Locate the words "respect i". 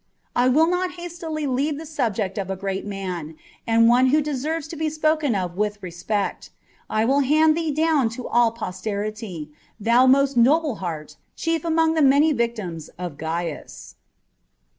5.83-7.05